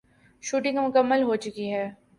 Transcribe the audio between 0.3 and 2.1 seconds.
shooting مکمل ہوچکی ہے